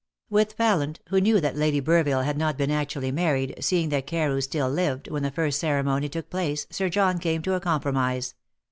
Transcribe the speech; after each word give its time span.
With 0.31 0.57
Pallant, 0.57 0.99
who 1.09 1.21
knew 1.21 1.39
that 1.39 1.55
Lady 1.55 1.79
Burville 1.79 2.25
had 2.25 2.35
not 2.35 2.57
been 2.57 2.71
actually 2.71 3.11
married, 3.11 3.53
seeing 3.59 3.89
that 3.89 4.07
Carew 4.07 4.41
still 4.41 4.67
lived, 4.67 5.07
when 5.11 5.21
the 5.21 5.29
first 5.29 5.59
ceremony 5.59 6.09
took 6.09 6.27
place, 6.31 6.65
Sir 6.71 6.89
John 6.89 7.19
came 7.19 7.43
to 7.43 7.53
a 7.53 7.59
compromise. 7.59 8.33